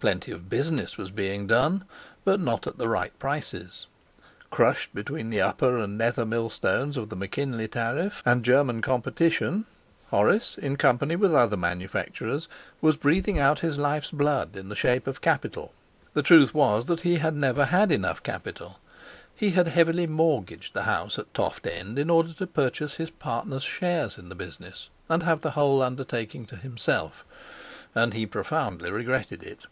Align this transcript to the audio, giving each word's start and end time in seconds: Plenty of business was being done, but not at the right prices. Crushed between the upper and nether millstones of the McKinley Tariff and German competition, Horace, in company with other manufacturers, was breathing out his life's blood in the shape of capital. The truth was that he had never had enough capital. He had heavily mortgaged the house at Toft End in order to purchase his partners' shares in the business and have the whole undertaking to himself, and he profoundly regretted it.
Plenty 0.00 0.30
of 0.30 0.48
business 0.48 0.96
was 0.96 1.10
being 1.10 1.48
done, 1.48 1.82
but 2.24 2.38
not 2.38 2.68
at 2.68 2.78
the 2.78 2.86
right 2.86 3.12
prices. 3.18 3.88
Crushed 4.48 4.94
between 4.94 5.28
the 5.28 5.40
upper 5.40 5.76
and 5.76 5.98
nether 5.98 6.24
millstones 6.24 6.96
of 6.96 7.08
the 7.08 7.16
McKinley 7.16 7.66
Tariff 7.66 8.22
and 8.24 8.44
German 8.44 8.80
competition, 8.80 9.64
Horace, 10.10 10.56
in 10.56 10.76
company 10.76 11.16
with 11.16 11.34
other 11.34 11.56
manufacturers, 11.56 12.46
was 12.80 12.94
breathing 12.96 13.40
out 13.40 13.58
his 13.58 13.76
life's 13.76 14.12
blood 14.12 14.56
in 14.56 14.68
the 14.68 14.76
shape 14.76 15.08
of 15.08 15.20
capital. 15.20 15.72
The 16.14 16.22
truth 16.22 16.54
was 16.54 16.86
that 16.86 17.00
he 17.00 17.16
had 17.16 17.34
never 17.34 17.64
had 17.64 17.90
enough 17.90 18.22
capital. 18.22 18.78
He 19.34 19.50
had 19.50 19.66
heavily 19.66 20.06
mortgaged 20.06 20.74
the 20.74 20.84
house 20.84 21.18
at 21.18 21.34
Toft 21.34 21.66
End 21.66 21.98
in 21.98 22.08
order 22.08 22.32
to 22.34 22.46
purchase 22.46 22.94
his 22.94 23.10
partners' 23.10 23.64
shares 23.64 24.16
in 24.16 24.28
the 24.28 24.36
business 24.36 24.90
and 25.08 25.24
have 25.24 25.40
the 25.40 25.50
whole 25.58 25.82
undertaking 25.82 26.46
to 26.46 26.56
himself, 26.56 27.24
and 27.96 28.14
he 28.14 28.26
profoundly 28.26 28.92
regretted 28.92 29.42
it. 29.42 29.62